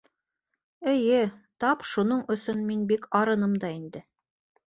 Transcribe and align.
Эйе, 0.93 1.19
тап 1.65 1.85
шуның 1.91 2.23
өсөн 2.37 2.65
мин 2.71 2.83
бик 2.93 3.07
арыным 3.21 3.53
да 3.65 3.73
инде. 3.77 4.05